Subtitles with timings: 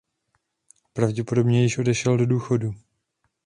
[0.93, 2.73] Pravděpodobně již odešel do důchodu.